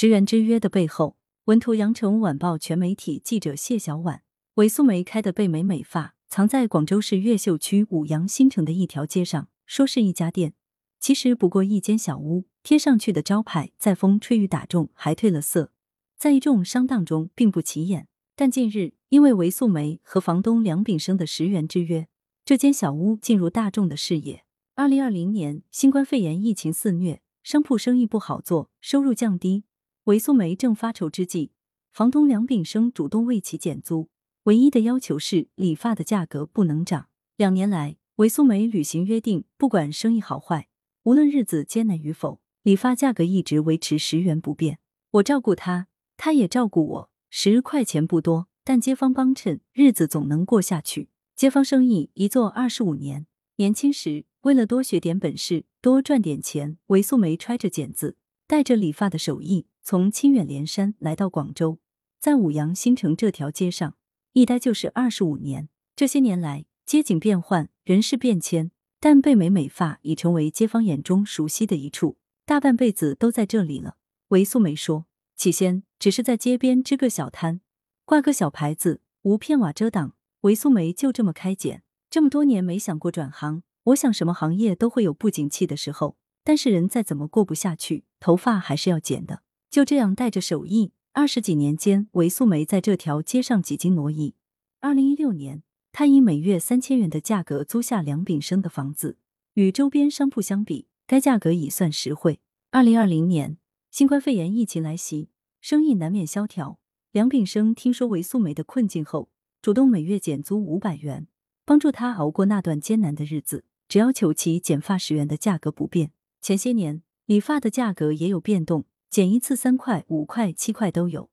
[0.00, 4.22] 十元之约的背后，文图：羊城晚报全媒体记者谢小婉。
[4.54, 10.54] 韦素梅开的贝美美发，藏在广州市越秀区五羊新城的一条街上，说是一家店，
[11.00, 12.44] 其实不过一间小屋。
[12.62, 15.72] 贴上去的招牌，在风吹雨打中还褪了色，
[16.16, 18.06] 在一众商档中并不起眼。
[18.36, 22.06] 但近日，因为韦素梅和房东梁炳生的十元之约，
[22.44, 24.44] 这间小屋进入大众的视野。
[24.76, 29.64] 二零二零年，新冠肺炎疫情肆虐，商铺生意不好做，收入降低。
[30.08, 31.50] 韦素梅正发愁之际，
[31.92, 34.08] 房东梁炳生主动为其减租，
[34.44, 37.08] 唯一的要求是理发的价格不能涨。
[37.36, 40.68] 两年来，韦素梅履行约定，不管生意好坏，
[41.02, 44.78] 无论日子艰难与否，理发价格一直维持十元不变。
[45.10, 51.10] 我照顾他，他也照顾我，十块钱不多，但街坊帮衬，日子总能过下去。
[51.36, 58.16] 街坊生意一做二十五年，年轻时为了多学点本事，多赚点钱，韦素梅揣着剪子，
[58.46, 59.66] 带着理发的手艺。
[59.90, 61.78] 从清远连山来到广州，
[62.20, 63.96] 在五羊新城这条街上
[64.34, 65.70] 一待就是二十五年。
[65.96, 73.96] 这些年来，街景变换，人事变迁，但贝美美发已成为街坊眼中熟悉的一处，大半辈子都在这里了。
[74.28, 77.62] 韦素梅说：“起先只是在街边支个小摊，
[78.04, 81.82] 挂个小牌子，无片瓦遮挡，韦素梅就这么开剪。
[82.10, 83.62] 这么多年没想过转行。
[83.84, 94.34] 我想什么行业都会有不景气的时候，但是人再怎么过不下去，头发还是要剪的。”就这样带着手艺，二十几年间，韦素梅在这条街上几经挪移。
[94.80, 99.18] 二零一六年，她以每月三千元的价格租下梁炳生的房子，
[99.54, 102.40] 与周边商铺相比，该价格已算实惠。
[102.70, 103.58] 二零二零年，
[103.90, 105.28] 新冠肺炎疫情来袭，
[105.60, 106.78] 生意难免萧条。
[107.12, 109.28] 梁炳生听说韦素梅的困境后，
[109.60, 111.26] 主动每月减租五百元，
[111.66, 113.64] 帮助她熬过那段艰难的日子。
[113.88, 116.12] 只要求其剪发十元的价格不变。
[116.42, 118.84] 前些年，理发的价格也有变动。
[119.10, 121.30] 剪一次三块、五块、七块都有，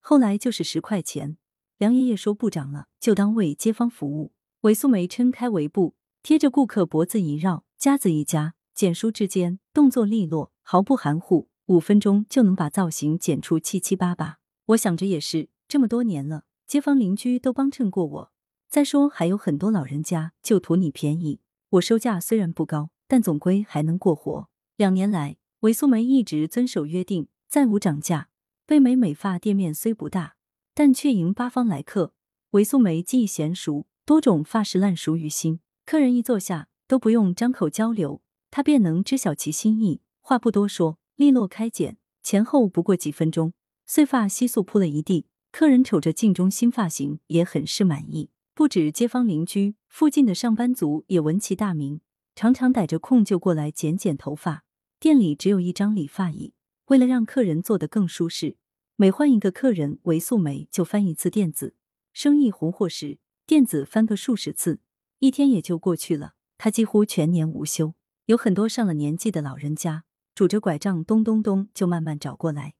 [0.00, 1.36] 后来就是十块钱。
[1.76, 4.32] 梁爷爷说不涨了，就当为街坊服务。
[4.62, 14.38] 韦素梅撑开围布，贴着顾客脖子一绕，夹子一夹，剪梳之间动作利落，毫不含糊，五分钟就能把造型剪出七七八八。
[14.68, 18.32] 我想着也是，这么多年了，街坊邻居都帮衬过我。
[18.70, 24.48] 再说还有很多老人家就图你便宜，我收价虽然不高，但总归还能过活。
[24.76, 25.36] 两年来。
[25.62, 28.28] 韦素梅一直遵守约定，再无涨价。
[28.64, 30.36] 贝美美发店面虽不大，
[30.72, 32.12] 但却迎八方来客。
[32.50, 40.00] 韦素梅技艺娴熟，多种发饰烂熟于心，客人一坐下都不用张口交流，她便能知晓其心意。
[40.20, 43.52] 话不多说，利落开剪，前后不过几分钟，
[43.84, 45.26] 碎发悉数铺了一地。
[45.50, 48.30] 客人瞅着镜中新发型，也很是满意。
[48.54, 52.00] 不止街坊邻居，附近的上班族也闻其大名，
[52.36, 54.62] 常常逮着空就过来剪剪头发。
[55.00, 56.54] 店里只有一张理发椅，
[56.86, 58.56] 为了让客人坐得更舒适，
[58.96, 61.76] 每换一个客人，韦素梅就翻一次垫子。
[62.12, 64.80] 生意红火时，垫子翻个数十次，
[65.20, 66.34] 一天也就过去了。
[66.56, 67.94] 他几乎全年无休。
[68.26, 70.02] 有很多上了年纪的老人家，
[70.34, 72.74] 拄着拐杖咚咚咚就慢慢找过来。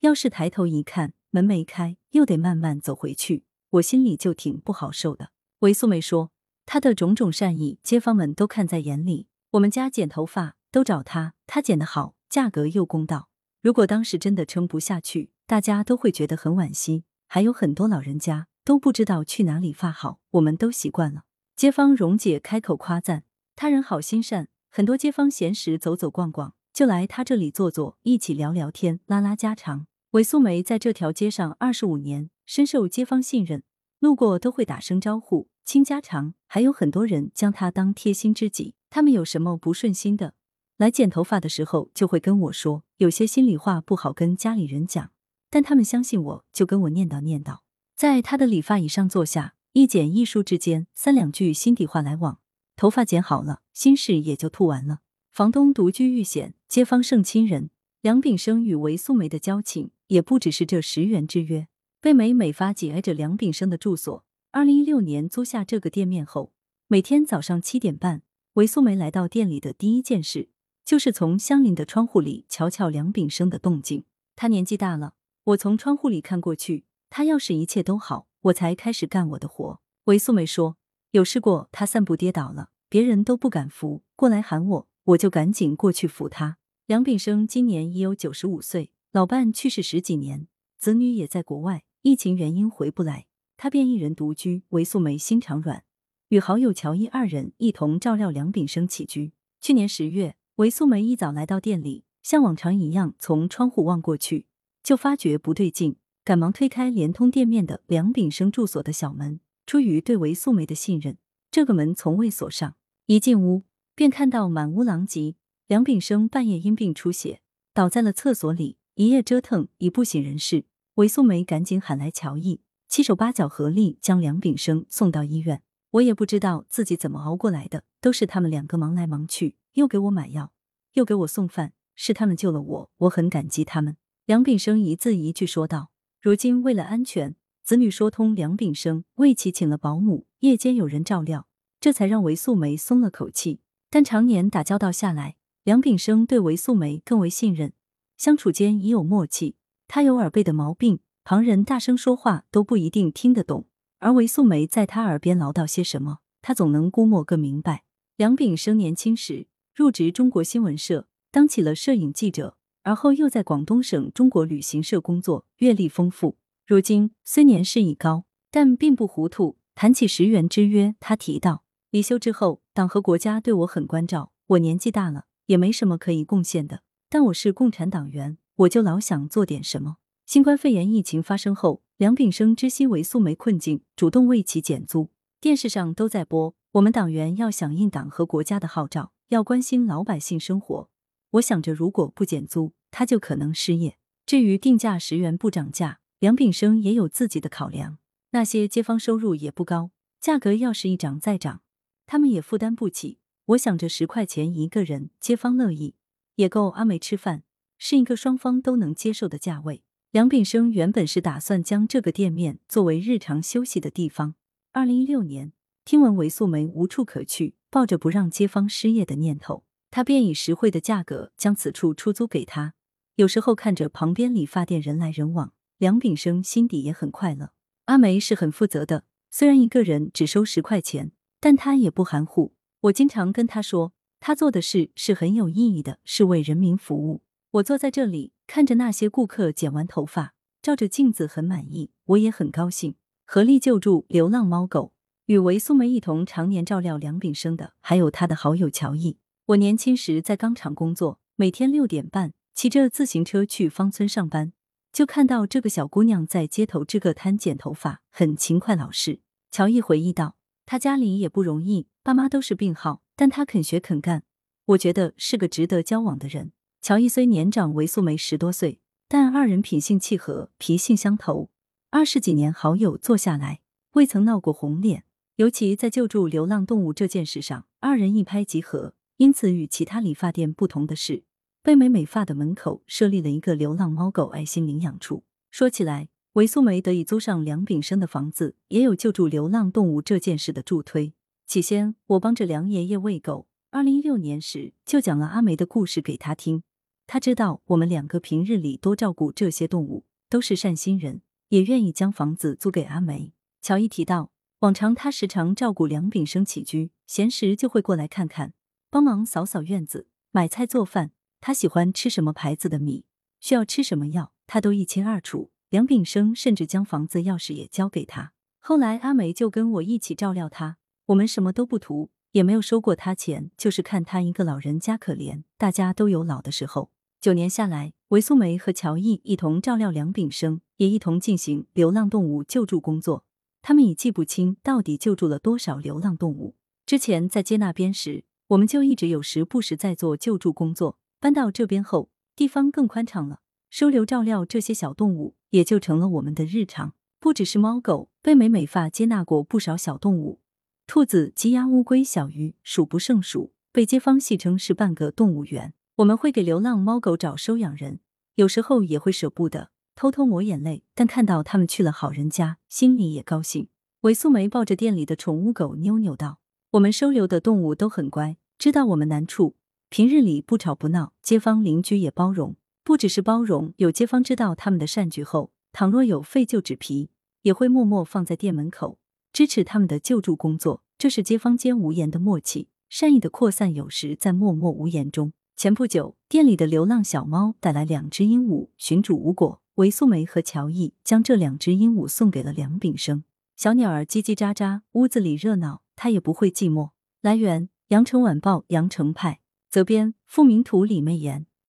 [0.00, 5.30] 要是抬头一看门没开，又得慢慢走回去，我心里就挺不好受的。
[5.60, 6.30] 韦素梅说，
[6.66, 9.28] 她的种种善意，街坊们都看在眼里。
[9.52, 10.57] 我们家剪头发。
[10.70, 13.28] 都找他，他剪得好，价格又公道。
[13.60, 17.04] 如果当时真的撑不下去，大家都会觉得很惋惜。
[17.26, 21.22] 还有很多老人家都不知道去哪里发好，我们都习惯了。
[21.56, 23.24] 街坊蓉姐开口夸赞
[23.56, 29.86] 他人好心善，很多街坊闲时走走逛逛，就来他这里坐坐，一起聊聊天，拉拉家常。
[30.12, 33.62] 韦素梅在这条街上二十五年，深受街坊信任，
[33.98, 36.34] 路过都会打声招呼，倾家常。
[36.46, 40.34] 还有很多人将她当贴心知己，他们有什么不顺心的？
[40.78, 45.10] 来剪头发的时候，就会跟我说，有些心里话不好跟家里人讲，
[45.50, 47.58] 但他们相信我，就跟我念叨念叨。
[47.96, 52.38] 在他的理发椅上坐下，一剪一梳之间，三两句心底话来往，
[52.76, 55.00] 头发剪好了，心事也就吐完了。
[55.32, 57.70] 房东独居遇险，街坊胜亲人。
[58.00, 61.66] 梁炳生与韦素梅的交情也不只是这十元之约。
[62.00, 66.52] 贝美美发紧挨着梁炳生的住所，二零一六年租下这个店面后，
[66.86, 68.22] 每天早上七点半，
[68.52, 70.50] 韦素梅来到店里的第一件事。
[70.88, 74.06] 就是从相邻的窗户里瞧瞧梁炳生的动静。
[74.34, 75.12] 他年纪大了，
[75.44, 79.82] 我从窗户里看过去，他要是一切都好，我才开始干我的活。
[80.04, 80.78] 韦素梅说，
[81.10, 86.56] 有试过他散步跌倒了，别人都不敢扶，过来喊我，我就赶紧过去扶他。
[86.86, 90.48] 梁炳生今年已有九十五岁，老伴去世十几年，
[90.78, 93.26] 子女也在国外，疫情原因回不来，
[93.58, 94.62] 他便一人独居。
[94.70, 95.84] 韦素梅心肠软，
[96.30, 99.34] 与好友乔伊二人一同照料梁炳生起居。
[99.60, 100.37] 去年十月。
[100.58, 104.46] 韦素梅一早来到店里，像往常一样从窗户望过去，
[104.82, 105.94] 就发觉不对劲，
[106.24, 109.38] 赶忙推开连通店面的梁炳生住所的小门。
[109.66, 111.16] 出于对韦素梅的信任，
[111.52, 112.74] 这个门从未锁上。
[113.06, 113.62] 一进屋，
[113.94, 115.36] 便看到满屋狼藉。
[115.68, 117.40] 梁炳生半夜因病出血，
[117.72, 120.64] 倒在了厕所里，一夜折腾已不省人事。
[120.94, 125.62] 韦素梅赶紧喊来乔毅，七手八脚合力将梁炳生送到医院。
[125.92, 130.52] 我也不知道自己怎么熬过来的，都是他们两个忙来忙去，又给我买药，
[130.94, 133.96] 又给我送饭，是他们救了我，我很感激他们。
[134.26, 141.46] 梁炳生一字一句说道：“如今为了安全，子女说通，梁炳生为其请了保姆，夜间有人照料，
[141.78, 143.60] 这才让韦素梅松了口气。
[143.88, 147.74] 但常年打交道下来。”梁炳生对韦素梅更为信任，
[148.16, 149.54] 相处间已有默契。
[149.86, 153.66] 他有耳背的毛病，旁人大声说话都不一定听得懂，
[153.98, 157.84] 而韦素梅在他耳边唠叨些什么，他总能估摸个明白。
[158.16, 159.46] 梁炳生年轻时
[159.78, 166.36] 入职中国新闻社，当起了摄影记者，而后又在广东省中国旅行社工作，阅历丰富。
[166.66, 169.56] 如今虽年事已高，但并不糊涂。
[169.76, 175.26] 谈起十元之约，他提到离休之后，党和国家对我很关照，我年纪大了。
[175.46, 179.98] 也没什么可以贡献的，但我是共产党员，我就老想做点什么。
[180.26, 185.10] 新冠肺炎疫情发生后，梁炳生知悉韦素梅困境，主动为其减租。
[185.40, 190.90] 电视上都在播，我们党员要响应党和国家的号召，要关心老百姓生活。
[191.32, 193.98] 我想着，如果不减租，他就可能失业。
[194.24, 197.98] 至于定价十元不涨价，梁炳生也有自己的考量。
[198.30, 199.90] 那些街坊收入也不高，
[200.20, 201.62] 价格要是一涨再涨，
[202.06, 203.18] 他们也负担不起。
[203.46, 205.94] 我想着十块钱一个人，街坊乐意，
[206.36, 207.42] 也够阿梅吃饭，
[207.76, 209.82] 是一个双方都能接受的价位。
[210.10, 214.34] 梁炳生原本是打算将这个店面作为日常休息的地方。
[214.72, 215.52] 二零一六年，
[215.88, 222.74] 听闻韦素梅无处可去，抱着不让街坊失业的念头，他便以实惠的价格将此处出租给他。
[223.14, 227.52] 有时候看着旁边理发店人来人往，梁炳生心底也很快乐。
[227.86, 232.52] 阿梅是很负责的，虽然一个人只收十块钱，但他也不含糊。
[232.80, 237.22] 我经常跟他说，他做的事是很有意义的，是为人民服务。
[237.52, 242.96] 我坐在这里，看着那些顾客剪完头发，照着镜子很满意，我也很高兴。
[243.24, 244.92] 合力救助流浪猫狗，
[245.28, 249.18] 与韦素梅一同常年照料梁炳生的，还有他的好友乔毅。
[249.48, 254.54] 我年轻时在钢厂工作，每天六点半骑着自行车去芳村上班，
[254.90, 259.20] 就看到这个小姑娘在街头支个摊剪头发，很勤快老实。
[259.50, 260.36] 乔毅回忆道。
[260.64, 264.22] 他家里也不容易，爸妈都是病号，但他肯学肯干，
[264.64, 266.52] 我觉得是个值得交往的人。
[266.80, 271.50] 乔伊虽年长韦素梅十多岁，但二人品性契合，脾性相投，
[271.90, 273.60] 二十几年好友坐下来，
[273.92, 275.04] 未曾闹过红脸。
[275.38, 278.94] 尤其在救助流浪动物这件事上，二人一拍即合。
[279.18, 281.22] 因此，与其他理发店不同的是，
[281.62, 285.22] 贝美美发的门口设立了一个流浪猫狗爱心领养处。
[285.52, 286.08] 说起来。
[286.34, 291.14] 韦素梅得以租上梁炳生的房子，也有救助流浪动物这件事的助推。
[291.46, 293.48] 起先，我帮着梁爷爷喂狗。
[293.70, 296.62] 二零一六年时，就讲了阿梅的故事给他听。
[297.06, 303.32] 他知道我们两个平日里多照顾这些动物，都是善心人，也愿意将房子租给阿梅。
[303.60, 308.54] 乔伊提到，往常他时常照顾梁炳生起居，闲时就会过来看看，
[308.90, 311.12] 帮忙扫扫院子、买菜做饭。
[311.40, 313.04] 他喜欢吃什么牌子的米，
[313.38, 315.52] 需要吃什么药，他都一清二楚。
[315.70, 318.32] 梁炳生甚至将房子钥匙也交给他。
[318.58, 325.44] 后来阿梅就跟我一起照料他，我们什么都不图，也没有收过他钱，就是看他一个老人家可怜。
[325.56, 326.90] 大家都有老的时候。
[327.20, 333.24] 九年下来，韦素梅和乔毅一同照料梁炳生，也一同进行流浪动物救助工作。
[333.68, 336.56] 他们已记不清到底救助了多少流浪动物。
[336.86, 340.98] 之前在接那边时，我们就一直有时不时在做救助工作。
[341.20, 343.40] 搬到这边后，地方更宽敞了。
[343.68, 346.94] 收留照料这些小动物，也就成了我们的日常。
[347.20, 350.40] 不只是猫狗，贝美美发接纳过不少小动物，
[350.86, 355.74] 兔子、鸡鸭、乌龟、小鱼数不胜数，被街坊戏称是半个动物园。
[355.96, 358.00] 我们会给流浪猫狗找收养人，
[358.36, 360.84] 有时候也会舍不得，偷偷抹眼泪。
[360.94, 363.66] 但看到他们去了好人家，心里也高兴。
[364.02, 366.38] 韦素梅抱着店里的宠物狗妞妞道
[366.70, 369.56] ：“我们收留的动物都很乖，知道我们难处，
[369.88, 377.10] 平日里不吵不闹，街坊邻居也包容。”不只是包容，有街坊知道他们的善举后，倘若有废旧纸皮，
[377.42, 379.00] 也会默默放在店门口，
[379.32, 380.84] 支持他们的救助工作。
[380.96, 385.32] 这是街坊间无言的默契，善意的扩散有时在默默无言中。
[385.56, 393.22] 前不久，店里的流浪小猫带来两只鹦鹉，寻主无果，韦素梅和乔毅将这两只鹦鹉送给了梁炳生。
[393.54, 396.90] 小鸟儿叽叽喳喳，屋子里热闹，他也不会寂寞。
[397.20, 399.38] 来源：羊城晚报羊城派，
[399.70, 401.46] 责编：付明图，李媚妍。